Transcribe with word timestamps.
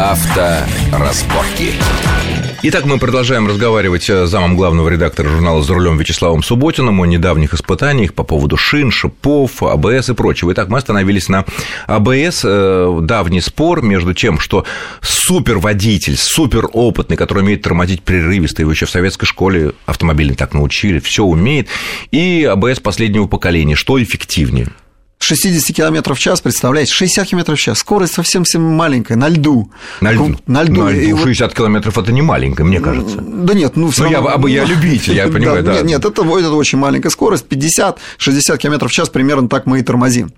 Авторазборки. 0.00 1.74
Итак, 2.62 2.86
мы 2.86 2.98
продолжаем 2.98 3.46
разговаривать 3.46 4.04
с 4.04 4.26
замом 4.28 4.56
главного 4.56 4.88
редактора 4.88 5.28
журнала 5.28 5.62
«За 5.62 5.74
рулем» 5.74 5.98
Вячеславом 5.98 6.42
Субботиным 6.42 7.02
о 7.02 7.06
недавних 7.06 7.52
испытаниях 7.52 8.14
по 8.14 8.24
поводу 8.24 8.56
шин, 8.56 8.90
шипов, 8.90 9.62
АБС 9.62 10.08
и 10.08 10.14
прочего. 10.14 10.54
Итак, 10.54 10.68
мы 10.68 10.78
остановились 10.78 11.28
на 11.28 11.44
АБС. 11.86 12.40
Э, 12.44 12.98
давний 13.02 13.42
спор 13.42 13.82
между 13.82 14.14
тем, 14.14 14.38
что 14.38 14.64
суперводитель, 15.02 16.16
суперопытный, 16.16 17.18
который 17.18 17.42
умеет 17.42 17.60
тормозить 17.60 18.02
прерывисто, 18.02 18.62
его 18.62 18.70
еще 18.72 18.86
в 18.86 18.90
советской 18.90 19.26
школе 19.26 19.72
автомобильный 19.84 20.34
так 20.34 20.54
научили, 20.54 20.98
все 20.98 21.24
умеет, 21.24 21.68
и 22.10 22.44
АБС 22.44 22.80
последнего 22.80 23.26
поколения. 23.26 23.74
Что 23.74 24.02
эффективнее? 24.02 24.68
60 25.22 25.76
км 25.76 26.14
в 26.14 26.18
час, 26.18 26.40
представляете, 26.40 26.92
60 26.92 27.28
км 27.28 27.54
в 27.54 27.58
час, 27.58 27.78
скорость 27.78 28.14
совсем-совсем 28.14 28.62
маленькая, 28.62 29.16
на 29.16 29.28
льду. 29.28 29.70
На 30.00 30.12
льду? 30.12 30.36
На 30.46 30.62
льду. 30.62 30.84
На 30.84 30.90
льду 30.90 31.18
60 31.18 31.54
километров– 31.54 31.98
это 31.98 32.10
не 32.10 32.22
маленькая, 32.22 32.64
мне 32.64 32.80
кажется. 32.80 33.18
Да 33.20 33.54
нет, 33.54 33.76
ну 33.76 33.90
все 33.90 34.04
ну, 34.04 34.12
равно... 34.12 34.48
я, 34.48 34.62
я 34.62 34.64
любитель, 34.74 35.14
я 35.14 35.28
понимаю, 35.28 35.62
да. 35.62 35.74
Нет, 35.74 35.84
нет 35.84 36.04
это, 36.04 36.22
это 36.22 36.52
очень 36.52 36.78
маленькая 36.78 37.10
скорость, 37.10 37.46
50-60 37.48 38.56
км 38.58 38.88
в 38.88 38.90
час, 38.90 39.10
примерно 39.10 39.48
так 39.48 39.66
мы 39.66 39.80
и 39.80 39.82
тормозим. 39.82 40.32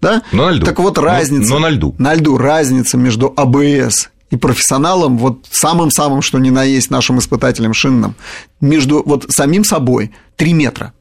Да? 0.00 0.22
Но 0.30 0.46
на 0.46 0.52
льду. 0.52 0.66
Так 0.66 0.78
вот 0.78 0.98
разница... 0.98 1.50
Но, 1.50 1.58
но 1.58 1.68
на 1.68 1.70
льду. 1.70 1.94
На 1.98 2.14
льду 2.14 2.38
разница 2.38 2.96
между 2.96 3.34
АБС 3.36 4.08
и 4.30 4.36
профессионалом, 4.36 5.18
вот 5.18 5.46
самым-самым, 5.50 6.22
что 6.22 6.38
ни 6.38 6.50
на 6.50 6.62
есть 6.62 6.90
нашим 6.90 7.18
испытателем 7.18 7.74
шинным, 7.74 8.14
между 8.60 9.02
вот 9.04 9.26
самим 9.30 9.64
собой 9.64 10.12
3 10.36 10.52
метра. 10.52 10.92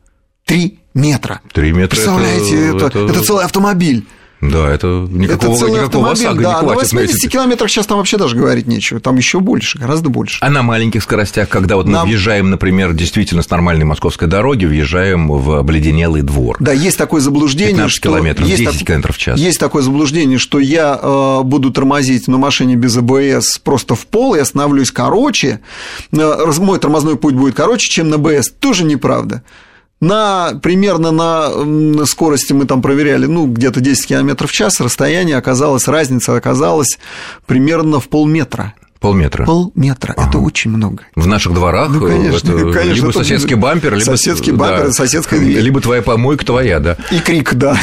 3 0.45 0.80
метра. 0.98 1.42
Три 1.54 1.72
метра. 1.72 1.96
Представляете, 1.96 2.76
это, 2.76 2.88
это, 2.88 3.00
это 3.00 3.24
целый 3.24 3.46
автомобиль. 3.46 4.06
Да, 4.40 4.70
это 4.72 5.08
никакого, 5.10 5.54
это 5.54 5.60
целый 5.60 5.82
никакого 5.82 6.12
ОСАГО 6.12 6.44
да, 6.44 6.50
не 6.50 6.60
хватит. 6.60 6.94
На 6.94 7.00
80 7.02 7.32
километрах 7.32 7.72
сейчас 7.72 7.88
там 7.88 7.98
вообще 7.98 8.17
даже 8.17 8.36
говорить 8.36 8.67
нечего. 8.67 9.00
Там 9.00 9.16
еще 9.16 9.40
больше, 9.40 9.80
гораздо 9.80 10.09
больше. 10.09 10.38
А 10.42 10.50
на 10.52 10.62
маленьких 10.62 11.02
скоростях, 11.02 11.50
когда 11.50 11.75
вот 11.75 11.88
мы 11.88 12.03
въезжаем, 12.03 12.52
например, 12.52 12.94
действительно 12.94 13.42
с 13.42 13.50
нормальной 13.50 13.86
московской 13.86 14.28
дороги, 14.28 14.66
въезжаем 14.66 15.28
в 15.28 15.58
обледенелый 15.58 16.22
двор. 16.22 16.58
Да, 16.59 16.72
есть 16.72 16.98
такое 17.00 17.22
заблуждение, 17.22 17.73
15 17.73 17.95
что... 17.95 18.09
километров, 18.09 18.48
есть 18.48 18.59
10 18.59 18.78
так... 18.78 18.88
километров 18.88 19.16
в 19.16 19.20
час. 19.20 19.40
Есть 19.40 19.59
такое 19.59 19.81
заблуждение, 19.81 20.38
что 20.38 20.59
я 20.59 21.00
э, 21.02 21.42
буду 21.44 21.72
тормозить 21.72 22.28
на 22.28 22.38
машине 22.38 22.75
без 22.75 22.95
АБС 22.95 23.58
просто 23.64 23.95
в 23.95 24.06
пол 24.06 24.36
и 24.36 24.40
остановлюсь 24.40 24.92
короче, 24.92 25.62
э, 26.12 26.52
мой 26.59 26.78
тормозной 26.78 27.18
путь 27.18 27.34
будет 27.34 27.56
короче, 27.56 27.90
чем 27.90 28.09
на 28.09 28.20
БС. 28.20 28.52
Тоже 28.52 28.84
неправда. 28.84 29.42
На, 30.00 30.53
примерно 30.62 31.12
на 31.12 32.06
скорости 32.06 32.53
мы 32.53 32.66
там 32.66 32.81
проверяли, 32.81 33.26
ну, 33.26 33.48
где-то 33.48 33.81
10 33.81 34.06
км 34.08 34.45
в 34.45 34.52
час, 34.52 34.80
расстояние 34.80 35.38
оказалось, 35.38 35.88
разница 35.88 36.36
оказалась 36.36 37.00
примерно 37.48 38.00
в 38.00 38.08
полметра. 38.08 38.73
Полметра. 39.00 39.45
Полметра. 39.45 40.14
Ага. 40.18 40.30
Это 40.30 40.40
очень 40.40 40.72
много. 40.72 41.03
В 41.16 41.28
наших 41.28 41.53
дворах 41.53 41.90
ну, 41.90 42.02
конечно, 42.02 42.52
это 42.52 42.72
конечно, 42.73 42.94
либо 42.94 43.12
соседский 43.12 43.56
бампер, 43.56 43.94
либо 43.94 44.03
соседский 44.03 44.52
бампер, 44.52 44.88
да, 44.88 44.92
соседская 44.92 45.40
дверь. 45.40 45.59
Либо 45.59 45.81
твоя 45.81 46.02
помойка 46.02 46.45
твоя, 46.45 46.80
да. 46.80 46.98
И 47.12 47.20
крик, 47.20 47.53
да. 47.53 47.80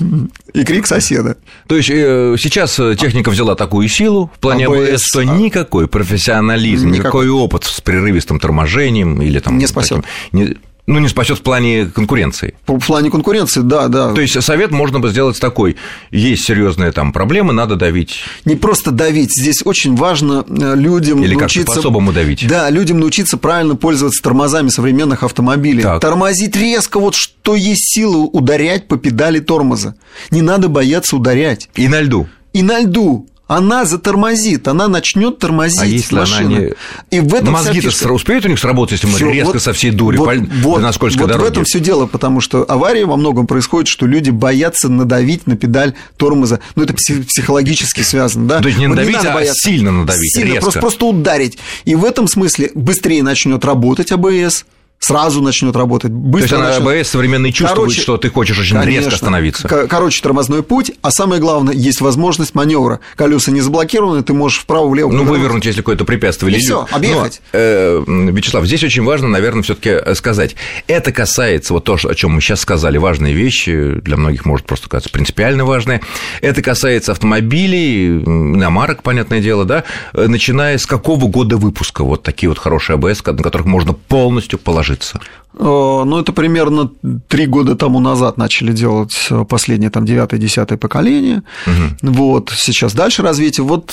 И 0.54 0.64
крик 0.64 0.86
соседа. 0.86 1.36
То 1.68 1.76
есть 1.76 1.90
э, 1.90 2.36
сейчас 2.38 2.78
э, 2.80 2.96
техника 2.96 3.30
взяла 3.30 3.54
такую 3.54 3.88
силу 3.88 4.30
в 4.34 4.38
плане 4.40 4.66
АБС, 4.66 5.02
что 5.04 5.22
никакой 5.22 5.86
профессионализм, 5.86 6.88
никакой. 6.88 7.26
никакой 7.26 7.28
опыт 7.28 7.64
с 7.64 7.80
прерывистым 7.80 8.40
торможением 8.40 9.22
или 9.22 9.38
там 9.38 9.58
не 9.58 9.66
спасет. 9.66 10.04
Таким, 10.32 10.56
ну, 10.86 11.00
не 11.00 11.08
спасет 11.08 11.38
в 11.38 11.42
плане 11.42 11.86
конкуренции. 11.86 12.54
В 12.66 12.78
плане 12.78 13.10
конкуренции, 13.10 13.60
да, 13.60 13.88
да. 13.88 14.12
То 14.12 14.20
есть 14.20 14.40
совет 14.42 14.70
можно 14.70 15.00
бы 15.00 15.08
сделать 15.08 15.40
такой: 15.40 15.76
есть 16.10 16.44
серьезные 16.44 16.92
там 16.92 17.12
проблемы, 17.12 17.52
надо 17.52 17.74
давить. 17.74 18.20
Не 18.44 18.54
просто 18.54 18.92
давить, 18.92 19.30
здесь 19.32 19.62
очень 19.64 19.96
важно 19.96 20.44
э, 20.48 20.74
людям 20.76 21.22
Или 21.24 21.34
научиться. 21.34 21.72
по-особому 21.72 22.12
давить. 22.12 22.46
Да, 22.46 22.70
людям 22.70 23.00
научиться 23.00 23.36
правильно 23.36 23.74
пользоваться 23.74 24.22
тормозами 24.22 24.68
современных 24.68 25.24
автомобилей. 25.24 25.82
Так. 25.82 26.00
Тормозить 26.00 26.54
резко, 26.56 27.00
вот 27.00 27.16
что 27.16 27.56
есть 27.56 27.92
силы, 27.92 28.28
ударять 28.32 28.86
по 28.86 28.96
педали 28.96 29.40
тормоза. 29.40 29.96
Не 30.30 30.42
надо 30.42 30.68
бояться 30.68 31.16
ударять. 31.16 31.68
И 31.74 31.88
на 31.88 32.00
льду. 32.00 32.28
И 32.52 32.62
на 32.62 32.78
льду 32.80 33.26
она 33.48 33.84
затормозит, 33.84 34.66
она 34.66 34.88
начнет 34.88 35.38
тормозить 35.38 35.80
а 35.80 35.86
если 35.86 36.16
машину. 36.16 36.56
Она 36.56 36.58
не... 36.58 36.74
И 37.10 37.20
в 37.20 37.32
этом 37.32 37.52
Мозги-то 37.52 37.90
фишка... 37.90 38.12
успеют 38.12 38.44
у 38.44 38.48
них 38.48 38.58
сработать, 38.58 38.92
если 38.92 39.06
мы 39.06 39.14
Всё, 39.14 39.30
резко 39.30 39.52
вот, 39.52 39.62
со 39.62 39.72
всей 39.72 39.92
дури 39.92 40.16
вот, 40.16 40.36
вот, 40.62 40.82
на 40.82 40.92
скользкой 40.92 41.22
вот 41.22 41.28
дороге? 41.28 41.48
в 41.48 41.52
этом 41.52 41.64
все 41.64 41.78
дело, 41.78 42.06
потому 42.06 42.40
что 42.40 42.64
авария 42.64 43.06
во 43.06 43.16
многом 43.16 43.46
происходит, 43.46 43.88
что 43.88 44.06
люди 44.06 44.30
боятся 44.30 44.88
надавить 44.88 45.46
на 45.46 45.56
педаль 45.56 45.94
тормоза. 46.16 46.58
Ну, 46.74 46.82
это 46.82 46.94
психологически 46.94 48.00
связано, 48.00 48.48
да? 48.48 48.60
То 48.60 48.68
есть 48.68 48.80
не 48.80 48.88
надавить, 48.88 49.14
вот 49.14 49.22
не 49.22 49.30
а 49.30 49.34
бояться. 49.34 49.68
сильно 49.70 49.92
надавить, 49.92 50.34
Сильно, 50.34 50.46
резко. 50.48 50.62
Просто, 50.62 50.80
просто 50.80 51.06
ударить. 51.06 51.58
И 51.84 51.94
в 51.94 52.04
этом 52.04 52.26
смысле 52.26 52.72
быстрее 52.74 53.22
начнет 53.22 53.64
работать 53.64 54.10
АБС, 54.10 54.64
сразу 54.98 55.40
начнет 55.40 55.76
работать. 55.76 56.10
Быстро 56.10 56.58
То 56.58 56.64
есть 56.66 56.78
она 56.80 56.90
АБС 56.92 57.08
современный 57.08 57.52
чувствует, 57.52 57.76
короче, 57.76 58.00
что 58.00 58.16
ты 58.16 58.30
хочешь 58.30 58.58
очень 58.58 58.76
конечно, 58.76 58.90
резко 58.90 59.14
остановиться. 59.14 59.68
Короче, 59.68 60.22
тормозной 60.22 60.62
путь, 60.62 60.92
а 61.02 61.10
самое 61.10 61.40
главное, 61.40 61.74
есть 61.74 62.00
возможность 62.00 62.54
маневра. 62.54 63.00
Колеса 63.14 63.52
не 63.52 63.60
заблокированы, 63.60 64.22
ты 64.22 64.32
можешь 64.32 64.58
вправо-влево. 64.60 65.10
Ну, 65.10 65.24
вывернуть, 65.24 65.64
если 65.64 65.80
какое-то 65.80 66.04
препятствие. 66.04 66.56
И 66.56 66.58
все, 66.58 66.86
объехать. 66.90 67.40
Но, 67.52 67.58
э, 67.58 68.04
Вячеслав, 68.06 68.64
здесь 68.64 68.82
очень 68.82 69.04
важно, 69.04 69.28
наверное, 69.28 69.62
все-таки 69.62 69.90
э, 69.90 70.14
сказать. 70.14 70.56
Это 70.86 71.12
касается, 71.12 71.72
вот 71.72 71.84
то, 71.84 71.96
о 72.02 72.14
чем 72.14 72.32
мы 72.32 72.40
сейчас 72.40 72.60
сказали, 72.60 72.98
важные 72.98 73.34
вещи, 73.34 74.00
для 74.02 74.16
многих 74.16 74.44
может 74.44 74.66
просто 74.66 74.88
казаться 74.88 75.10
принципиально 75.10 75.64
важные. 75.64 76.00
Это 76.40 76.62
касается 76.62 77.12
автомобилей, 77.12 78.08
иномарок, 78.08 79.02
понятное 79.02 79.40
дело, 79.40 79.64
да, 79.64 79.84
э, 80.12 80.26
начиная 80.26 80.78
с 80.78 80.86
какого 80.86 81.26
года 81.26 81.56
выпуска 81.56 82.02
вот 82.02 82.22
такие 82.22 82.48
вот 82.48 82.58
хорошие 82.58 82.94
АБС, 82.94 83.24
на 83.24 83.42
которых 83.42 83.66
можно 83.66 83.92
полностью 83.92 84.58
положить 84.58 84.85
ложится? 84.86 85.20
Э, 85.58 86.02
ну, 86.04 86.18
это 86.18 86.32
примерно 86.32 86.90
три 87.28 87.46
года 87.46 87.76
тому 87.76 88.00
назад 88.00 88.36
начали 88.36 88.72
делать 88.72 89.16
э, 89.30 89.44
последнее, 89.48 89.90
там, 89.90 90.04
девятое, 90.04 90.38
десятое 90.38 90.76
поколение. 90.76 91.42
Угу. 91.66 92.12
Вот, 92.12 92.52
сейчас 92.54 92.92
дальше 92.94 93.22
развитие. 93.22 93.64
Вот 93.64 93.92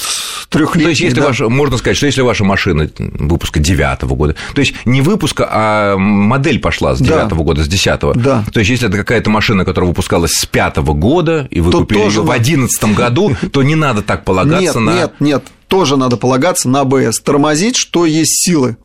трехлетие. 0.50 0.84
То 0.84 0.90
есть, 0.90 1.02
если 1.02 1.20
да? 1.22 1.28
ваша, 1.28 1.50
можно 1.50 1.78
сказать, 1.78 1.98
что 1.98 2.06
если 2.06 2.22
ваша 2.22 2.44
машина 2.44 2.90
выпуска 2.98 3.60
девятого 3.60 4.16
года, 4.16 4.36
то 4.54 4.60
есть 4.60 4.74
не 4.86 5.02
выпуска, 5.02 5.48
а 5.50 5.98
модель 5.98 6.60
пошла 6.60 6.96
с 6.96 7.00
девятого 7.00 7.42
да. 7.42 7.44
года, 7.44 7.64
с 7.64 7.68
десятого. 7.68 8.14
Да. 8.14 8.44
То 8.52 8.60
есть, 8.60 8.70
если 8.70 8.90
это 8.90 8.98
какая-то 8.98 9.30
машина, 9.30 9.64
которая 9.66 9.88
выпускалась 9.88 10.34
с 10.34 10.46
пятого 10.46 10.94
года, 10.94 11.48
и 11.50 11.62
вы 11.62 11.72
то 11.72 11.80
купили 11.80 12.00
ее 12.00 12.22
в 12.22 12.32
одиннадцатом 12.32 12.94
году, 12.94 13.36
то 13.52 13.64
не 13.64 13.76
надо 13.76 14.02
так 14.02 14.26
полагаться 14.26 14.80
нет, 14.80 14.86
на. 14.86 14.96
Нет, 14.96 15.14
нет, 15.20 15.44
тоже 15.70 15.96
надо 15.96 16.18
полагаться 16.18 16.68
на 16.68 16.82
АБС. 16.82 17.22
Тормозить, 17.22 17.78
что 17.78 18.06
есть 18.06 18.44
силы. 18.44 18.78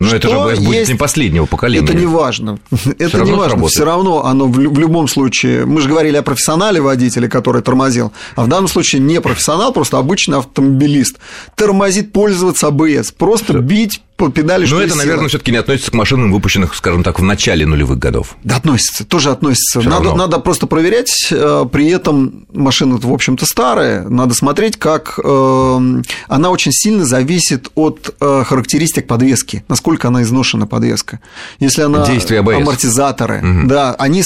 Но 0.00 0.14
это 0.14 0.28
же 0.28 0.38
будет 0.38 0.60
есть... 0.60 0.90
не 0.90 0.96
последнего 0.96 1.46
поколения. 1.46 1.84
Это 1.84 1.94
не 1.94 2.06
важно. 2.06 2.58
Это 2.98 3.20
не 3.22 3.32
важно. 3.32 3.66
Все 3.66 3.84
равно 3.84 4.24
оно 4.24 4.46
в 4.46 4.78
любом 4.78 5.08
случае. 5.08 5.66
Мы 5.66 5.80
же 5.80 5.88
говорили 5.88 6.16
о 6.16 6.22
профессионале 6.22 6.80
водителе, 6.80 7.28
который 7.28 7.62
тормозил. 7.62 8.12
А 8.36 8.44
в 8.44 8.48
данном 8.48 8.68
случае 8.68 9.02
не 9.02 9.20
профессионал, 9.20 9.72
просто 9.72 9.98
обычный 9.98 10.38
автомобилист. 10.38 11.18
Тормозит 11.56 12.12
пользоваться 12.12 12.68
АБС. 12.68 13.12
Просто 13.12 13.58
бить 13.58 14.00
по 14.18 14.28
педали, 14.30 14.66
Но 14.66 14.82
это, 14.82 14.96
наверное, 14.96 15.28
все-таки 15.28 15.52
не 15.52 15.58
относится 15.58 15.92
к 15.92 15.94
машинам, 15.94 16.32
выпущенных, 16.32 16.74
скажем 16.74 17.04
так, 17.04 17.20
в 17.20 17.22
начале 17.22 17.64
нулевых 17.64 18.00
годов. 18.00 18.36
Да, 18.42 18.56
относится, 18.56 19.04
тоже 19.06 19.30
относится. 19.30 19.80
надо, 19.80 20.12
надо 20.14 20.40
просто 20.40 20.66
проверять, 20.66 21.28
э, 21.30 21.64
при 21.70 21.88
этом 21.88 22.44
машина, 22.52 22.96
в 22.96 23.12
общем-то, 23.12 23.46
старая, 23.46 24.02
надо 24.08 24.34
смотреть, 24.34 24.76
как 24.76 25.20
э, 25.22 26.02
она 26.26 26.50
очень 26.50 26.72
сильно 26.72 27.04
зависит 27.04 27.70
от 27.76 28.12
э, 28.20 28.42
характеристик 28.44 29.06
подвески, 29.06 29.64
насколько 29.68 30.08
она 30.08 30.22
изношена 30.22 30.66
подвеска. 30.66 31.20
Если 31.60 31.82
она 31.82 32.04
Действие 32.04 32.40
АБС. 32.40 32.56
амортизаторы, 32.56 33.38
угу. 33.38 33.68
да, 33.68 33.94
они, 33.94 34.24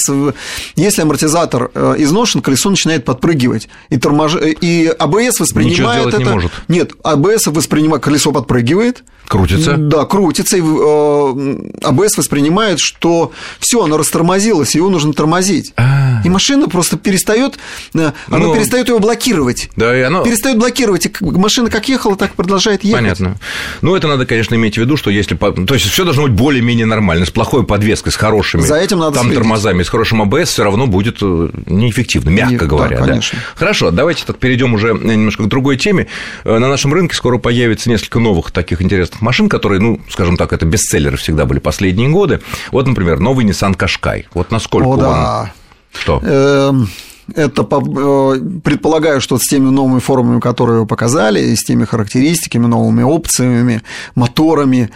если 0.75 1.01
амортизатор 1.03 1.65
изношен, 1.97 2.41
колесо 2.41 2.71
начинает 2.71 3.05
подпрыгивать, 3.05 3.69
и, 3.89 3.97
тормож... 3.97 4.35
и 4.41 4.91
АБС 4.97 5.39
воспринимает 5.39 6.07
это. 6.07 6.17
Не 6.17 6.25
может. 6.25 6.51
Нет, 6.67 6.93
АБС 7.03 7.47
воспринимает, 7.47 8.01
колесо 8.01 8.31
подпрыгивает, 8.31 9.03
крутится, 9.33 9.75
да, 9.77 10.05
крутится, 10.05 10.57
и 10.57 10.61
э, 10.61 11.69
АБС 11.81 12.17
воспринимает, 12.17 12.79
что 12.79 13.31
все, 13.59 13.83
оно 13.83 13.97
растормозилось, 13.97 14.75
его 14.75 14.89
нужно 14.89 15.13
тормозить. 15.13 15.73
А-а-а. 15.75 16.21
И 16.23 16.29
машина 16.29 16.69
просто 16.69 16.97
перестает, 16.97 17.57
э, 17.95 18.11
оно 18.27 18.47
ну, 18.47 18.53
перестает 18.53 18.89
его 18.89 18.99
блокировать. 18.99 19.71
Да, 19.75 19.97
и 19.97 20.01
оно... 20.01 20.23
Перестает 20.23 20.59
блокировать, 20.59 21.07
и 21.07 21.11
машина 21.19 21.71
как 21.71 21.89
ехала, 21.89 22.15
так 22.15 22.33
продолжает 22.35 22.83
ехать. 22.83 23.01
Понятно. 23.01 23.37
Ну, 23.81 23.95
это 23.95 24.07
надо, 24.07 24.27
конечно, 24.27 24.53
иметь 24.53 24.75
в 24.75 24.77
виду, 24.77 24.97
что 24.97 25.09
если... 25.09 25.35
То 25.35 25.73
есть, 25.73 25.89
все 25.89 26.03
должно 26.03 26.23
быть 26.23 26.33
более-менее 26.33 26.85
нормально, 26.85 27.25
с 27.25 27.31
плохой 27.31 27.65
подвеской, 27.65 28.11
с 28.11 28.15
хорошими 28.15 28.61
За 28.61 28.75
этим 28.75 28.99
надо 28.99 29.15
там 29.15 29.23
следить. 29.23 29.39
тормозами, 29.39 29.81
с 29.81 29.89
хорошим 29.89 30.21
АБС 30.21 30.49
все 30.49 30.63
равно 30.63 30.85
будет 30.85 31.17
э, 31.21 31.49
неэффективно, 31.65 32.29
мягко 32.29 32.51
Не, 32.65 32.69
говоря. 32.69 32.99
Да, 32.99 33.07
конечно. 33.07 33.39
Да? 33.39 33.45
Хорошо, 33.55 33.89
давайте 33.89 34.25
так 34.25 34.37
перейдем 34.37 34.75
уже 34.75 34.93
немножко 34.93 35.43
к 35.43 35.47
другой 35.47 35.77
теме. 35.77 36.07
На 36.43 36.59
нашем 36.59 36.93
рынке 36.93 37.15
скоро 37.15 37.39
появится 37.39 37.89
несколько 37.89 38.19
новых 38.19 38.51
таких 38.51 38.81
интересных 38.83 39.22
машин, 39.23 39.49
которые, 39.49 39.79
ну, 39.79 39.99
скажем 40.09 40.37
так, 40.37 40.53
это 40.53 40.65
бестселлеры 40.65 41.17
всегда 41.17 41.45
были 41.45 41.59
последние 41.59 42.09
годы. 42.09 42.41
Вот, 42.71 42.87
например, 42.87 43.19
новый 43.19 43.45
Nissan 43.45 43.75
Qashqai. 43.75 44.25
Вот 44.33 44.51
насколько 44.51 44.87
О, 44.87 44.91
он... 44.91 44.99
да. 44.99 45.53
Что? 45.93 46.19
Эм, 46.23 46.87
Это 47.35 47.63
предполагаю, 47.63 49.21
что 49.21 49.37
с 49.37 49.47
теми 49.47 49.69
новыми 49.69 49.99
формами, 49.99 50.39
которые 50.39 50.81
вы 50.81 50.87
показали, 50.87 51.39
и 51.39 51.55
с 51.55 51.63
теми 51.63 51.85
характеристиками, 51.85 52.67
новыми 52.67 53.03
опциями, 53.03 53.81
моторами, 54.15 54.89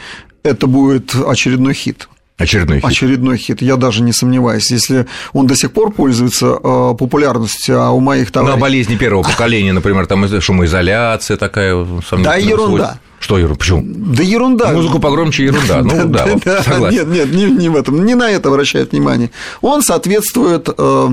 это 0.43 0.67
будет 0.67 1.15
очередной 1.15 1.73
хит. 1.73 2.09
Очередной 2.37 2.79
хит. 2.79 2.85
Очередной 2.85 3.37
хит, 3.37 3.61
я 3.61 3.77
даже 3.77 4.03
не 4.03 4.13
сомневаюсь. 4.13 4.69
Если 4.71 5.07
он 5.33 5.47
до 5.47 5.55
сих 5.55 5.71
пор 5.71 5.91
пользуется 5.91 6.45
э, 6.45 6.93
популярностью, 6.99 7.81
а 7.81 7.91
у 7.91 7.99
моих 7.99 8.31
товарищей... 8.31 8.51
Ну, 8.51 8.57
а 8.57 8.61
болезни 8.61 8.95
первого 8.95 9.23
поколения, 9.23 9.73
например, 9.73 10.05
там 10.05 10.27
шумоизоляция 10.41 11.37
такая... 11.37 11.83
Да, 12.11 12.35
ерунда. 12.35 12.99
Что 13.19 13.37
ерунда? 13.37 13.59
Почему? 13.59 13.83
Да 13.83 14.23
ерунда. 14.23 14.71
Музыку 14.71 14.99
погромче 14.99 15.45
ерунда. 15.45 15.81
Ну 15.81 16.07
да, 16.07 16.27
да 16.43 16.63
согласен. 16.63 17.11
Нет, 17.11 17.29
нет, 17.29 17.31
не, 17.33 17.45
не 17.45 17.69
в 17.69 17.75
этом, 17.75 18.05
не 18.05 18.15
на 18.15 18.29
это 18.29 18.49
обращает 18.49 18.91
внимание. 18.91 19.31
Он 19.61 19.81
соответствует 19.81 20.69
э, 20.77 21.09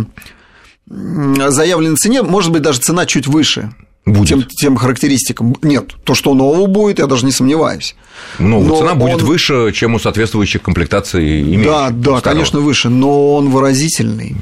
заявленной 0.86 1.96
цене, 1.96 2.22
может 2.22 2.52
быть, 2.52 2.62
даже 2.62 2.80
цена 2.80 3.06
чуть 3.06 3.26
выше 3.26 3.74
будет. 4.04 4.28
Тем, 4.28 4.42
тем 4.44 4.76
характеристикам. 4.76 5.56
Нет, 5.62 5.94
то, 6.04 6.14
что 6.14 6.34
нового 6.34 6.66
будет, 6.66 6.98
я 6.98 7.06
даже 7.06 7.24
не 7.24 7.32
сомневаюсь. 7.32 7.96
Новая 8.38 8.68
но 8.68 8.76
цена 8.78 8.92
он... 8.92 8.98
будет 8.98 9.22
выше, 9.22 9.72
чем 9.72 9.94
у 9.94 9.98
соответствующих 9.98 10.62
комплектаций 10.62 11.42
имеющих. 11.42 11.66
Да, 11.66 11.90
да, 11.90 12.20
конечно, 12.20 12.60
выше, 12.60 12.88
но 12.88 13.34
он 13.34 13.50
выразительный. 13.50 14.36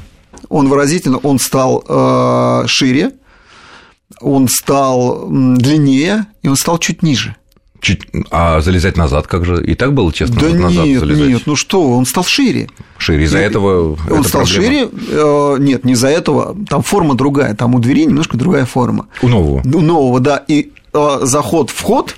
Он 0.49 0.67
выразительный, 0.67 1.19
он 1.23 1.39
стал 1.39 1.83
э, 1.87 2.67
шире, 2.67 3.11
он 4.19 4.47
стал 4.47 5.27
длиннее, 5.29 6.27
и 6.41 6.47
он 6.47 6.55
стал 6.55 6.77
чуть 6.77 7.01
ниже. 7.01 7.35
Чуть... 7.83 8.07
А 8.31 8.61
залезать 8.61 8.95
назад 8.95 9.27
как 9.27 9.43
же? 9.43 9.61
И 9.63 9.75
так 9.75 9.93
было 9.93 10.11
честно 10.13 10.39
да 10.39 10.47
назад 10.47 10.85
нет, 10.85 10.99
залезать? 11.01 11.27
Нет, 11.27 11.41
ну 11.45 11.57
что, 11.57 11.91
он 11.91 12.05
стал 12.05 12.23
шире. 12.23 12.69
Шире, 12.97 13.25
из-за 13.25 13.39
этого 13.39 13.97
Он 14.09 14.23
стал 14.23 14.45
проблема? 14.45 14.47
шире, 14.47 14.89
э, 15.09 15.55
нет, 15.59 15.83
не 15.83 15.91
из-за 15.91 16.07
этого, 16.07 16.55
там 16.69 16.81
форма 16.81 17.15
другая, 17.15 17.53
там 17.55 17.75
у 17.75 17.79
двери 17.79 18.05
немножко 18.05 18.37
другая 18.37 18.65
форма. 18.65 19.07
У 19.21 19.27
нового? 19.27 19.61
У 19.65 19.81
нового, 19.81 20.21
да, 20.21 20.43
и 20.47 20.71
э, 20.93 21.19
заход-вход 21.23 22.15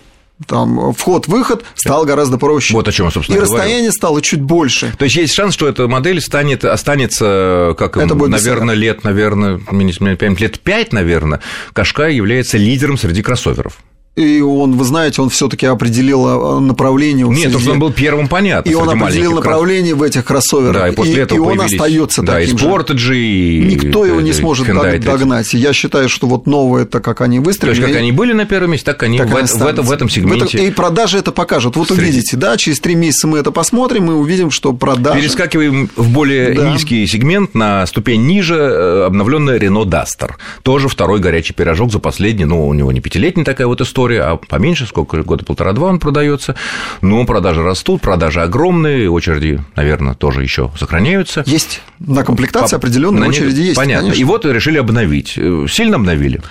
там 0.48 0.94
вход-выход 0.94 1.64
стал 1.76 2.06
гораздо 2.06 2.38
проще. 2.38 2.74
Вот 2.74 2.88
о 2.88 2.92
чем, 2.92 3.10
собственно, 3.12 3.38
И 3.38 3.40
расстояние 3.40 3.78
говорю. 3.78 3.92
стало 3.94 4.22
чуть 4.22 4.42
больше. 4.42 4.94
То 5.00 5.06
есть 5.06 5.16
есть 5.16 5.34
шанс, 5.34 5.54
что 5.56 5.68
эта 5.68 5.88
модель 5.88 6.22
станет, 6.22 6.64
останется, 6.64 7.74
как, 7.78 7.98
Это 7.98 8.14
будет 8.14 8.32
наверное, 8.32 8.76
лет, 8.76 9.04
наверное, 9.04 9.60
лет 9.72 10.60
пять, 10.60 10.94
наверное, 10.94 11.40
Кашка 11.74 12.10
является 12.10 12.58
лидером 12.58 12.98
среди 12.98 13.24
кроссоверов. 13.24 13.78
И 14.16 14.40
он, 14.40 14.78
вы 14.78 14.86
знаете, 14.86 15.22
он 15.22 15.30
все-таки 15.30 15.66
определил 15.66 16.58
э, 16.58 16.60
направление. 16.62 17.28
Нет, 17.28 17.52
среди... 17.52 17.70
он 17.70 17.80
был 17.80 17.92
первым, 17.92 18.30
понятно. 18.30 18.70
И 18.70 18.74
он 18.74 18.90
определил 18.90 19.34
направление 19.34 19.94
в 19.94 20.02
этих 20.02 20.24
кроссоверах. 20.24 20.74
Да, 20.74 20.88
и 20.90 20.96
после 20.96 21.16
и, 21.16 21.18
этого 21.18 21.38
и 21.38 21.42
он 21.42 21.62
остается 21.62 22.22
да, 22.22 22.36
таким 22.36 22.56
и 22.56 22.60
Sportage, 22.60 23.16
и 23.16 23.76
Никто 23.76 24.06
его 24.06 24.22
не 24.22 24.32
сможет 24.32 24.68
догнать. 24.68 25.54
Я 25.54 25.74
считаю, 25.74 26.08
что 26.10 26.28
вот 26.28 26.48
новое 26.48 26.86
это 26.86 27.00
как 27.00 27.22
они 27.22 27.40
выстрелили. 27.40 27.76
То 27.76 27.82
есть, 27.82 27.94
как 27.94 28.02
они 28.02 28.12
были 28.12 28.34
на 28.34 28.46
первом 28.46 28.72
месте, 28.72 28.86
так 28.86 29.04
они, 29.04 29.18
так 29.18 29.30
в, 29.30 29.36
они 29.36 29.48
в, 29.48 29.66
этом, 29.66 29.86
в 29.86 29.92
этом 29.92 30.10
сегменте. 30.10 30.46
В 30.46 30.54
этом, 30.54 30.66
и 30.66 30.72
продажи 30.72 31.18
это 31.18 31.32
покажут. 31.32 31.76
Вот 31.76 31.88
Среди... 31.88 32.02
увидите, 32.02 32.38
да, 32.38 32.58
через 32.58 32.80
три 32.80 32.96
месяца 32.96 33.28
мы 33.28 33.40
это 33.40 33.52
посмотрим, 33.52 34.06
мы 34.06 34.16
увидим, 34.16 34.52
что 34.52 34.74
продажи. 34.74 35.20
Перескакиваем 35.20 35.90
в 35.96 36.10
более 36.10 36.54
да. 36.54 36.72
низкий 36.72 37.06
сегмент, 37.08 37.54
на 37.54 37.86
ступень 37.86 38.26
ниже, 38.26 38.56
э, 38.56 39.06
обновленная 39.08 39.60
Renault 39.60 39.86
Duster. 39.86 40.32
Тоже 40.64 40.88
второй 40.88 41.20
горячий 41.20 41.54
пирожок 41.54 41.92
за 41.92 42.00
последний, 42.00 42.46
ну, 42.46 42.68
у 42.68 42.74
него 42.74 42.92
не 42.92 43.02
пятилетняя 43.02 43.46
такая 43.46 43.68
вот 43.68 43.82
история, 43.82 44.05
а 44.14 44.38
поменьше 44.38 44.76
меньше, 44.76 44.88
сколько, 44.88 45.24
года 45.24 45.46
полтора-два 45.46 45.88
он 45.88 46.00
продается, 46.00 46.56
но 47.02 47.26
продажи 47.26 47.64
растут, 47.64 48.02
продажи 48.02 48.42
огромные, 48.42 49.10
очереди, 49.10 49.64
наверное, 49.76 50.14
тоже 50.14 50.44
еще 50.44 50.72
сохраняются. 50.78 51.44
Есть 51.46 51.82
на 52.00 52.24
комплектации 52.24 52.76
определенные 52.76 53.22
на 53.22 53.28
очереди 53.28 53.62
есть. 53.62 53.76
Понятно. 53.76 54.10
Конечно. 54.10 54.22
И 54.22 54.24
вот 54.26 54.46
решили 54.46 54.78
обновить. 54.78 55.40
Сильно 55.70 55.96
обновили? 55.96 56.42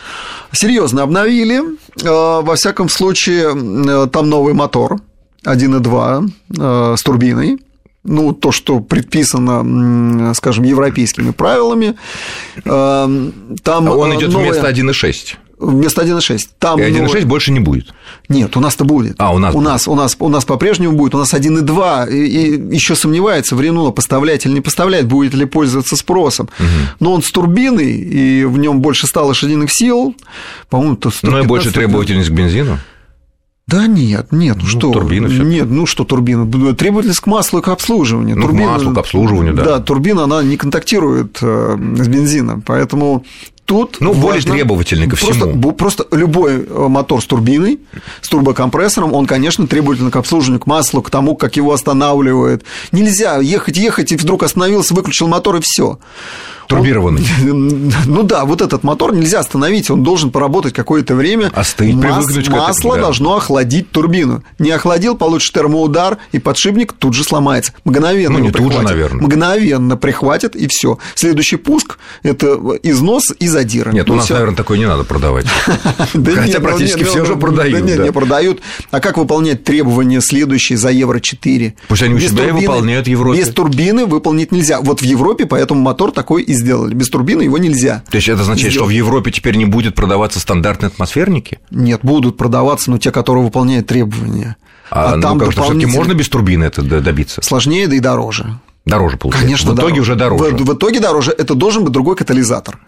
Серьезно 0.52 1.02
обновили. 1.02 1.60
Э, 2.02 2.40
во 2.42 2.54
всяком 2.54 2.88
случае, 2.88 3.52
э, 3.54 4.06
там 4.08 4.30
новый 4.30 4.54
мотор 4.54 4.98
1.2 5.44 6.30
э, 6.58 6.96
с 6.96 7.02
турбиной 7.02 7.58
ну, 8.06 8.34
то, 8.34 8.52
что 8.52 8.80
предписано, 8.80 10.34
скажем, 10.34 10.64
европейскими 10.64 11.30
правилами. 11.30 11.94
Там 12.62 13.32
Он 13.88 14.18
идет 14.18 14.30
новая... 14.30 14.50
вместо 14.50 14.68
1.6 14.68 15.36
вместо 15.64 16.02
1.6. 16.02 16.48
Там, 16.58 16.80
и 16.80 16.82
1.6 16.82 17.20
ну, 17.22 17.26
больше 17.26 17.52
не 17.52 17.60
будет. 17.60 17.92
Нет, 18.28 18.56
у 18.56 18.60
нас-то 18.60 18.84
будет. 18.84 19.16
А, 19.18 19.32
у 19.32 19.38
нас 19.38 19.54
у 19.54 19.58
будет. 19.58 19.68
нас, 19.68 19.88
у 19.88 19.94
нас, 19.94 20.16
у 20.18 20.28
нас 20.28 20.44
по-прежнему 20.44 20.96
будет. 20.96 21.14
У 21.14 21.18
нас 21.18 21.32
1.2. 21.34 22.12
И, 22.12 22.26
и 22.26 22.74
еще 22.74 22.94
сомневается 22.94 23.56
в 23.56 23.60
Рено, 23.60 23.90
поставлять 23.90 24.46
или 24.46 24.52
не 24.54 24.60
поставлять, 24.60 25.06
будет 25.06 25.34
ли 25.34 25.44
пользоваться 25.44 25.96
спросом. 25.96 26.48
Угу. 26.58 26.66
Но 27.00 27.12
он 27.12 27.22
с 27.22 27.30
турбиной, 27.30 27.92
и 27.92 28.44
в 28.44 28.58
нем 28.58 28.80
больше 28.80 29.06
100 29.06 29.26
лошадиных 29.26 29.72
сил. 29.72 30.14
По-моему, 30.68 30.96
то 30.96 31.10
Ну 31.22 31.42
и 31.42 31.46
больше 31.46 31.72
требовательность 31.72 32.30
к 32.30 32.32
бензину. 32.32 32.78
Да 33.66 33.86
нет, 33.86 34.30
нет, 34.30 34.56
ну, 34.56 34.62
ну 34.62 34.68
что? 34.68 34.92
Турбина 34.92 35.28
все. 35.28 35.42
Нет, 35.42 35.70
ну 35.70 35.86
что 35.86 36.04
турбина? 36.04 36.46
Требовательность 36.74 37.20
к 37.20 37.26
маслу 37.26 37.60
и 37.60 37.62
к 37.62 37.68
обслуживанию. 37.68 38.36
Ну, 38.36 38.42
турбина, 38.42 38.66
к 38.66 38.70
маслу, 38.72 38.94
к 38.94 38.98
обслуживанию, 38.98 39.54
да. 39.54 39.64
Да, 39.64 39.80
турбина, 39.80 40.24
она 40.24 40.42
не 40.42 40.58
контактирует 40.58 41.38
э, 41.40 41.76
с 41.78 42.08
бензином, 42.08 42.60
поэтому 42.60 43.24
тут 43.64 43.98
ну, 44.00 44.12
более 44.14 44.42
требовательный 44.42 45.08
ко 45.08 45.16
просто, 45.16 45.46
всему. 45.46 45.72
Просто 45.72 46.06
любой 46.10 46.64
э, 46.64 46.88
мотор 46.88 47.22
с 47.22 47.26
турбиной, 47.26 47.80
с 48.20 48.28
турбокомпрессором, 48.28 49.12
он, 49.12 49.26
конечно, 49.26 49.66
требовательный 49.66 50.10
к 50.10 50.16
обслуживанию, 50.16 50.60
к 50.60 50.66
маслу, 50.66 51.02
к 51.02 51.10
тому, 51.10 51.36
как 51.36 51.56
его 51.56 51.72
останавливает. 51.72 52.64
Нельзя 52.92 53.38
ехать, 53.38 53.76
ехать, 53.76 54.12
и 54.12 54.16
вдруг 54.16 54.42
остановился, 54.42 54.94
выключил 54.94 55.28
мотор, 55.28 55.56
и 55.56 55.60
все. 55.60 55.98
Турбированный. 56.66 57.22
Он, 57.42 57.92
ну 58.06 58.22
да, 58.22 58.44
вот 58.44 58.62
этот 58.62 58.82
мотор 58.84 59.14
нельзя 59.14 59.40
остановить, 59.40 59.90
он 59.90 60.02
должен 60.02 60.30
поработать 60.30 60.72
какое-то 60.72 61.14
время. 61.14 61.50
Остыть, 61.54 61.94
Мас, 61.94 62.24
привыкнуть 62.24 62.48
Масло 62.48 62.72
к 62.72 62.78
этому, 62.78 62.94
да. 62.94 63.00
должно 63.02 63.36
охладить 63.36 63.90
турбину. 63.90 64.42
Не 64.58 64.70
охладил, 64.70 65.16
получишь 65.16 65.50
термоудар, 65.50 66.18
и 66.32 66.38
подшипник 66.38 66.92
тут 66.92 67.14
же 67.14 67.24
сломается. 67.24 67.72
Мгновенно 67.84 68.38
ну, 68.38 68.44
не 68.44 68.50
тут 68.50 68.72
же, 68.72 68.82
наверное. 68.82 69.22
Мгновенно 69.22 69.96
прихватит, 69.96 70.56
и 70.56 70.66
все. 70.68 70.98
Следующий 71.14 71.56
пуск– 71.56 71.98
это 72.22 72.58
износ 72.82 73.24
и 73.38 73.46
задира. 73.54 73.92
Нет, 73.92 74.06
ну, 74.08 74.14
у 74.14 74.16
нас, 74.16 74.26
всё. 74.26 74.34
наверное, 74.34 74.56
такое 74.56 74.78
не 74.78 74.86
надо 74.86 75.04
продавать. 75.04 75.46
Хотя 75.96 76.58
ну, 76.58 76.64
практически 76.64 77.04
все 77.04 77.22
уже 77.22 77.36
продают. 77.36 77.80
Да 77.80 77.80
нет, 77.80 77.98
не 78.00 78.12
продают. 78.12 78.60
А 78.90 79.00
как 79.00 79.16
выполнять 79.16 79.64
требования 79.64 80.20
следующие 80.20 80.76
за 80.76 80.90
Евро-4? 80.90 81.74
Пусть 81.88 82.02
они 82.02 82.14
у 82.14 82.18
себя 82.18 82.52
выполняют 82.52 83.06
в 83.06 83.10
Европе. 83.10 83.40
Без 83.40 83.48
турбины 83.50 84.06
выполнить 84.06 84.52
нельзя. 84.52 84.80
Вот 84.80 85.00
в 85.00 85.04
Европе 85.04 85.46
поэтому 85.46 85.80
мотор 85.80 86.10
такой 86.10 86.42
и 86.42 86.52
сделали. 86.52 86.94
Без 86.94 87.08
турбины 87.08 87.42
его 87.42 87.58
нельзя. 87.58 88.02
То 88.10 88.16
есть 88.16 88.28
это 88.28 88.42
означает, 88.42 88.72
что 88.72 88.84
в 88.84 88.90
Европе 88.90 89.30
теперь 89.30 89.56
не 89.56 89.64
будет 89.64 89.94
продаваться 89.94 90.40
стандартные 90.40 90.88
атмосферники? 90.88 91.60
Нет, 91.70 92.00
будут 92.02 92.36
продаваться, 92.36 92.90
но 92.90 92.98
те, 92.98 93.10
которые 93.10 93.44
выполняют 93.44 93.86
требования. 93.86 94.56
А, 94.90 95.12
а 95.12 95.16
ну, 95.16 95.22
там 95.22 95.38
как 95.38 95.50
дополнительно... 95.50 95.80
все-таки 95.80 95.98
можно 95.98 96.14
без 96.14 96.28
турбины 96.28 96.64
это 96.64 96.82
добиться? 96.82 97.40
Сложнее, 97.42 97.86
да 97.86 97.96
и 97.96 98.00
дороже. 98.00 98.58
Дороже 98.84 99.16
получается. 99.16 99.46
Конечно, 99.46 99.72
в 99.72 99.74
итоге 99.74 99.94
дороже. 99.94 100.00
уже 100.00 100.14
дороже. 100.14 100.44
В, 100.56 100.64
в 100.64 100.74
итоге 100.74 101.00
дороже. 101.00 101.34
Это 101.36 101.54
должен 101.54 101.84
быть 101.84 101.92
другой 101.92 102.16
катализатор 102.16 102.78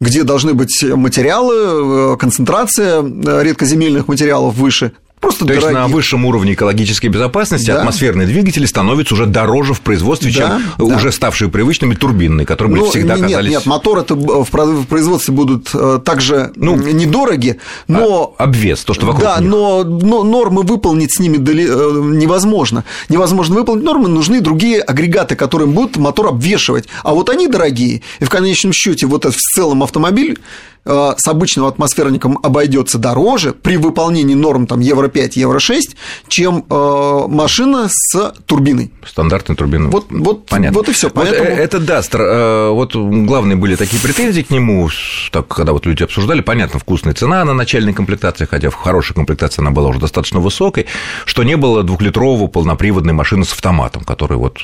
где 0.00 0.24
должны 0.24 0.54
быть 0.54 0.82
материалы, 0.82 2.14
э, 2.14 2.16
концентрация 2.16 3.02
э, 3.02 3.42
редкоземельных 3.42 4.08
материалов 4.08 4.54
выше, 4.54 4.92
Просто 5.24 5.40
То 5.40 5.46
дорогие. 5.46 5.70
есть 5.70 5.74
на 5.74 5.88
высшем 5.88 6.26
уровне 6.26 6.52
экологической 6.52 7.08
безопасности 7.08 7.68
да. 7.68 7.78
атмосферные 7.78 8.26
двигатели 8.26 8.66
становятся 8.66 9.14
уже 9.14 9.24
дороже 9.24 9.72
в 9.72 9.80
производстве, 9.80 10.30
да, 10.30 10.36
чем 10.36 10.62
да. 10.76 10.96
уже 10.96 11.12
ставшие 11.12 11.50
привычными 11.50 11.94
турбинные, 11.94 12.46
которые 12.46 12.76
ну, 12.76 12.90
всегда 12.90 13.14
нет, 13.14 13.22
казались. 13.22 13.50
Нет, 13.50 13.66
моторы 13.66 14.04
в 14.06 14.86
производстве 14.86 15.32
будут 15.32 15.70
э, 15.72 15.98
также 16.04 16.52
ну, 16.56 16.76
недороги, 16.76 17.58
но 17.88 18.34
а, 18.36 18.44
обвес, 18.44 18.84
то, 18.84 18.92
что 18.92 19.06
вокруг. 19.06 19.24
Да, 19.24 19.40
но, 19.40 19.82
но 19.82 20.24
нормы 20.24 20.62
выполнить 20.62 21.14
с 21.14 21.18
ними 21.18 21.36
э, 21.36 22.16
невозможно. 22.16 22.84
Невозможно 23.08 23.54
выполнить 23.54 23.84
нормы, 23.84 24.08
нужны 24.08 24.42
другие 24.42 24.82
агрегаты, 24.82 25.36
которым 25.36 25.72
будут 25.72 25.96
мотор 25.96 26.28
обвешивать. 26.28 26.86
А 27.02 27.14
вот 27.14 27.30
они 27.30 27.48
дорогие. 27.48 28.02
И 28.20 28.24
в 28.24 28.28
конечном 28.28 28.74
счете 28.74 29.06
вот 29.06 29.24
этот 29.24 29.36
в 29.38 29.54
целом 29.54 29.82
автомобиль 29.82 30.38
Э, 30.38 30.73
с 30.84 31.26
обычным 31.28 31.66
атмосферником 31.66 32.38
обойдется 32.42 32.98
дороже 32.98 33.52
при 33.52 33.76
выполнении 33.76 34.34
норм 34.34 34.66
там, 34.66 34.80
Евро-5, 34.80 35.32
Евро-6, 35.34 35.80
чем 36.28 36.64
э, 36.68 37.24
машина 37.28 37.88
с 37.88 38.32
турбиной. 38.46 38.92
Стандартной 39.06 39.56
турбиной. 39.56 39.90
Вот, 39.90 40.06
вот, 40.10 40.46
Понятно. 40.46 40.78
вот 40.78 40.88
и 40.88 40.92
все. 40.92 41.08
Вот 41.08 41.14
Поэтому... 41.14 41.50
Это 41.50 41.78
Дастер. 41.78 42.20
Э, 42.20 42.70
вот 42.70 42.94
главные 42.94 43.56
были 43.56 43.76
такие 43.76 44.00
претензии 44.02 44.42
к 44.42 44.50
нему, 44.50 44.88
так, 45.30 45.48
когда 45.48 45.72
вот 45.72 45.86
люди 45.86 46.02
обсуждали, 46.02 46.40
понятно, 46.40 46.78
вкусная 46.78 47.14
цена 47.14 47.44
на 47.44 47.54
начальной 47.54 47.92
комплектации, 47.92 48.44
хотя 48.44 48.70
в 48.70 48.74
хорошей 48.74 49.14
комплектации 49.14 49.62
она 49.62 49.70
была 49.70 49.88
уже 49.88 50.00
достаточно 50.00 50.40
высокой, 50.40 50.86
что 51.24 51.42
не 51.42 51.56
было 51.56 51.82
двухлитрового 51.82 52.48
полноприводной 52.48 53.12
машины 53.12 53.44
с 53.44 53.52
автоматом, 53.52 54.04
который 54.04 54.36
вот 54.36 54.58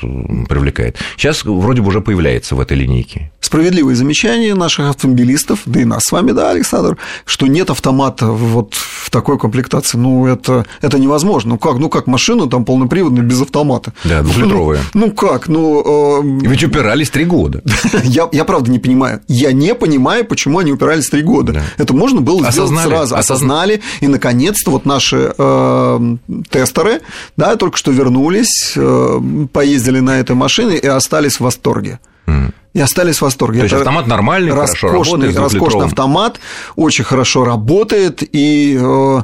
привлекает. 0.47 0.97
Сейчас 1.17 1.43
вроде 1.43 1.81
бы 1.81 1.87
уже 1.87 2.01
появляется 2.01 2.55
в 2.55 2.59
этой 2.59 2.77
линейке. 2.77 3.31
Справедливые 3.39 3.95
замечания 3.95 4.53
наших 4.55 4.89
автомобилистов, 4.89 5.61
да 5.65 5.81
и 5.81 5.85
нас 5.85 6.10
с 6.11 6.13
вами, 6.13 6.33
да, 6.33 6.49
Александр, 6.49 6.97
что 7.23 7.47
нет 7.47 7.69
автомата 7.69 8.25
вот 8.25 8.73
в 8.73 9.09
такой 9.09 9.39
комплектации. 9.39 9.97
Ну, 9.97 10.27
это, 10.27 10.65
это 10.81 10.99
невозможно. 10.99 11.51
Ну 11.51 11.57
как, 11.57 11.77
ну 11.77 11.87
как 11.87 12.05
машина 12.05 12.49
там 12.49 12.65
полноприводная 12.65 13.23
без 13.23 13.41
автомата? 13.41 13.93
Да, 14.03 14.21
двухлитровая. 14.21 14.81
Ну, 14.93 15.05
ну 15.05 15.11
как, 15.13 15.47
ну... 15.47 16.19
Э... 16.21 16.47
Ведь 16.49 16.65
упирались 16.65 17.09
три 17.09 17.23
года. 17.23 17.63
я, 18.03 18.27
я 18.33 18.43
правда 18.43 18.69
не 18.69 18.79
понимаю. 18.79 19.21
Я 19.29 19.53
не 19.53 19.73
понимаю, 19.73 20.25
почему 20.25 20.59
они 20.59 20.73
упирались 20.73 21.09
три 21.09 21.21
года. 21.21 21.53
Да. 21.53 21.61
Это 21.77 21.93
можно 21.93 22.19
было 22.19 22.45
Осознали. 22.45 22.87
сделать 22.87 23.07
сразу. 23.07 23.15
Осознали, 23.15 23.81
и 24.01 24.07
наконец-то 24.07 24.71
вот 24.71 24.85
наши 24.85 25.33
э, 25.37 26.15
тестеры, 26.49 26.99
да, 27.37 27.55
только 27.55 27.77
что 27.77 27.91
вернулись, 27.91 28.73
э, 28.75 29.19
поездили 29.53 30.01
на 30.01 30.19
этой 30.19 30.35
машине 30.35 30.77
и 30.77 30.87
остались 30.87 31.37
в 31.37 31.41
восторге. 31.41 31.99
Mm 32.27 32.51
и 32.73 32.79
остались 32.79 33.17
в 33.17 33.21
восторге. 33.23 33.59
То 33.59 33.63
есть 33.65 33.75
автомат 33.75 34.07
нормальный, 34.07 34.53
роскошный, 34.53 34.89
хорошо 34.89 35.13
работает, 35.13 35.37
роскошный 35.37 35.85
автомат, 35.85 36.39
очень 36.75 37.03
хорошо 37.03 37.43
работает, 37.43 38.23
и, 38.31 38.79
э, 38.79 39.21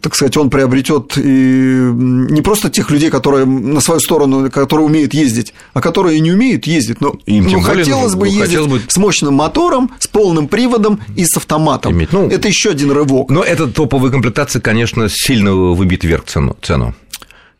так 0.00 0.14
сказать, 0.14 0.36
он 0.38 0.48
приобретет 0.48 1.18
и 1.18 1.90
не 1.92 2.40
просто 2.40 2.70
тех 2.70 2.90
людей, 2.90 3.10
которые 3.10 3.44
на 3.44 3.80
свою 3.80 4.00
сторону, 4.00 4.50
которые 4.50 4.86
умеют 4.86 5.12
ездить, 5.12 5.52
а 5.74 5.82
которые 5.82 6.18
не 6.20 6.32
умеют 6.32 6.66
ездить. 6.66 7.00
Но 7.00 7.14
Им 7.26 7.44
ну, 7.44 7.60
хотелось 7.60 8.14
бы 8.14 8.26
ездить 8.26 8.42
хотелось 8.42 8.70
бы... 8.70 8.80
с 8.88 8.96
мощным 8.96 9.34
мотором, 9.34 9.90
с 9.98 10.06
полным 10.06 10.48
приводом 10.48 11.00
и 11.14 11.26
с 11.26 11.36
автоматом. 11.36 11.92
Иметь, 11.92 12.12
ну, 12.12 12.28
это 12.28 12.48
еще 12.48 12.70
один 12.70 12.90
рывок. 12.90 13.30
Но 13.30 13.42
эта 13.42 13.66
топовая 13.66 14.10
комплектация, 14.10 14.62
конечно, 14.62 15.08
сильно 15.10 15.54
выбит 15.54 16.04
вверх 16.04 16.24
цену. 16.24 16.56
цену. 16.62 16.94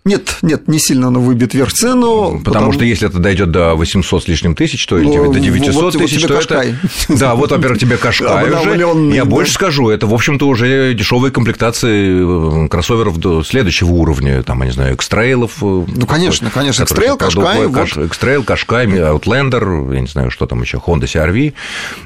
Нет, 0.06 0.38
нет, 0.42 0.68
не 0.68 0.78
сильно 0.78 1.08
оно 1.08 1.18
выбит 1.18 1.52
вверх 1.52 1.72
цену. 1.72 2.38
Потому, 2.38 2.44
потому 2.44 2.72
что 2.72 2.84
если 2.84 3.08
это 3.08 3.18
дойдет 3.18 3.50
до 3.50 3.74
800 3.74 4.22
с 4.22 4.28
лишним 4.28 4.54
тысяч, 4.54 4.86
то 4.86 4.96
ну, 4.98 5.32
до 5.32 5.40
900 5.40 5.74
вот, 5.74 5.98
тысяч, 5.98 6.22
вот 6.22 6.28
то 6.28 6.34
Кашкай. 6.34 6.76
это... 7.08 7.18
Да, 7.18 7.34
вот, 7.34 7.50
во-первых, 7.50 7.80
тебе 7.80 7.96
Кашкай 7.96 8.52
уже. 8.52 9.16
Я 9.16 9.24
больше 9.24 9.52
скажу, 9.52 9.88
это, 9.88 10.06
в 10.06 10.14
общем-то, 10.14 10.46
уже 10.46 10.94
дешевые 10.94 11.32
комплектации 11.32 12.66
э, 12.66 12.68
кроссоверов 12.68 13.18
до 13.18 13.42
следующего 13.42 13.90
уровня, 13.90 14.44
там, 14.44 14.60
я 14.60 14.66
не 14.66 14.72
знаю, 14.72 14.94
экстрейлов. 14.94 15.54
Э, 15.60 15.84
ну, 15.88 16.06
конечно, 16.06 16.52
конечно, 16.52 16.84
экстрейл, 16.84 17.16
Кашкай. 17.16 17.66
Экстрейл, 18.06 18.44
Кашкай, 18.44 18.86
Outlander, 18.86 19.92
я 19.92 20.00
не 20.02 20.06
знаю, 20.06 20.30
что 20.30 20.46
там 20.46 20.62
еще, 20.62 20.76
Honda 20.76 21.06
CRV 21.06 21.52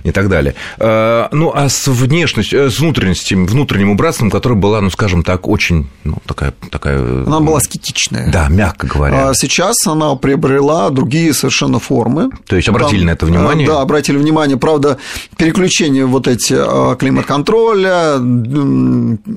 и 0.05 0.11
так 0.11 0.31
далее. 0.31 0.55
Э, 0.79 1.29
ну, 1.33 1.53
а 1.55 1.69
с 1.69 1.87
внешностью, 1.87 2.71
с 2.71 2.79
внутренностью, 2.81 3.45
внутренним 3.45 3.91
убранством, 3.91 4.31
которое 4.31 4.55
была, 4.55 4.81
ну, 4.81 4.89
скажем 4.89 5.23
так, 5.23 5.47
очень, 5.47 5.87
ну, 6.05 6.17
такая... 6.25 6.55
такая 6.71 6.99
Она 7.27 7.41
была 7.41 7.61
скетичная 7.61 7.90
эстетичная. 7.91 8.31
Да, 8.31 8.49
мягко 8.49 8.87
говоря. 8.87 9.29
А 9.29 9.35
сейчас 9.35 9.87
она 9.87 10.15
приобрела 10.17 10.91
другие 10.91 11.35
совершенно 11.35 11.79
формы. 11.79 12.31
То 12.47 12.57
есть 12.57 12.69
обратили 12.69 13.01
Там, 13.01 13.07
на 13.07 13.11
это 13.11 13.27
внимание? 13.27 13.67
Да, 13.67 13.81
обратили 13.81 14.17
внимание. 14.17 14.57
Правда, 14.57 14.99
переключение 15.37 16.07
вот 16.07 16.29
эти 16.29 16.55
а, 16.57 16.97
климат-контроля, 16.97 18.17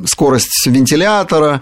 скорость 0.06 0.66
вентилятора, 0.66 1.62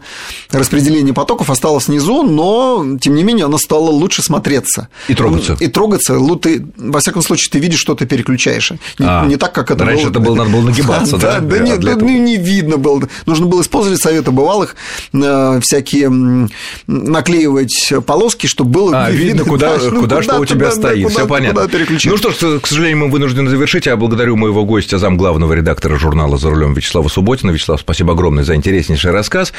распределение 0.51 1.13
потоков 1.13 1.49
осталось 1.49 1.87
внизу, 1.87 2.23
но, 2.23 2.97
тем 2.99 3.15
не 3.15 3.23
менее, 3.23 3.45
она 3.45 3.57
стала 3.57 3.89
лучше 3.89 4.21
смотреться. 4.21 4.89
И 5.07 5.13
трогаться. 5.13 5.57
И 5.59 5.67
трогаться. 5.67 6.17
Ты, 6.41 6.65
во 6.77 6.99
всяком 6.99 7.21
случае, 7.21 7.51
ты 7.51 7.59
видишь, 7.59 7.79
что 7.79 7.95
ты 7.95 8.05
переключаешь. 8.05 8.71
Не, 8.99 9.05
а, 9.07 9.25
не 9.25 9.37
так, 9.37 9.53
как 9.53 9.71
это 9.71 9.85
раньше 9.85 10.05
было. 10.05 10.11
это 10.11 10.19
было, 10.19 10.35
надо 10.35 10.49
было 10.49 10.61
нагибаться, 10.61 11.17
да? 11.21 11.39
Да, 11.39 11.95
ну, 11.95 12.07
не 12.07 12.37
видно 12.37 12.77
было. 12.77 13.01
Нужно 13.25 13.45
было 13.45 13.61
использовать 13.61 14.01
советы 14.01 14.31
бывалых, 14.31 14.75
э, 15.13 15.59
всякие 15.61 16.49
наклеивать 16.87 17.93
полоски, 18.05 18.47
чтобы 18.47 18.71
было 18.71 19.05
а, 19.05 19.11
видно, 19.11 19.43
куда, 19.43 19.77
да, 19.77 19.83
ну, 19.83 20.01
куда, 20.01 20.17
куда 20.17 20.23
что 20.23 20.39
у 20.39 20.45
тебя 20.45 20.71
стоит. 20.71 21.09
Все 21.09 21.27
понятно. 21.27 21.67
Ну 22.05 22.17
что 22.17 22.31
ж, 22.31 22.59
к 22.59 22.67
сожалению, 22.67 22.97
мы 22.97 23.09
вынуждены 23.09 23.49
завершить. 23.49 23.85
Я 23.85 23.95
благодарю 23.95 24.35
моего 24.35 24.65
гостя, 24.65 24.97
зам 24.97 25.17
главного 25.17 25.53
редактора 25.53 25.97
журнала 25.97 26.37
«За 26.37 26.49
рулем» 26.49 26.73
Вячеслава 26.73 27.07
Субботина. 27.07 27.51
Вячеслав, 27.51 27.79
спасибо 27.81 28.13
огромное 28.13 28.43
за 28.43 28.55
интереснейший 28.55 29.11
рассказ. 29.11 29.53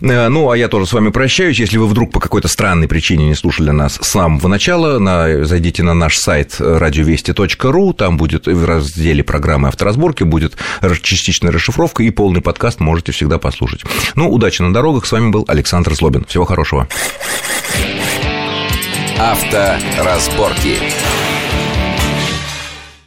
Э, 0.00 0.28
ну, 0.28 0.50
а 0.50 0.56
я 0.56 0.68
тоже 0.68 0.86
с 0.86 0.92
вами 0.92 1.10
прощаюсь. 1.10 1.58
Если 1.58 1.78
вы 1.78 1.86
вдруг 1.86 2.12
по 2.12 2.20
какой-то 2.20 2.48
странной 2.48 2.88
причине 2.88 3.28
не 3.28 3.34
слушали 3.34 3.70
нас 3.70 3.98
с 4.00 4.08
самого 4.08 4.48
начала, 4.48 4.98
на, 4.98 5.44
зайдите 5.44 5.82
на 5.82 5.94
наш 5.94 6.16
сайт 6.18 6.56
радиовести.ру, 6.58 7.92
там 7.92 8.16
будет 8.16 8.46
в 8.46 8.64
разделе 8.64 9.22
программы 9.22 9.68
авторазборки 9.68 10.24
будет 10.24 10.56
частичная 11.02 11.52
расшифровка 11.52 12.02
и 12.02 12.10
полный 12.10 12.40
подкаст 12.40 12.80
можете 12.80 13.12
всегда 13.12 13.38
послушать. 13.38 13.82
Ну, 14.14 14.30
удачи 14.30 14.62
на 14.62 14.72
дорогах. 14.72 15.06
С 15.06 15.12
вами 15.12 15.30
был 15.30 15.44
Александр 15.48 15.94
Злобин. 15.94 16.24
Всего 16.24 16.44
хорошего. 16.56 16.88
Авторазборки. 19.18 20.78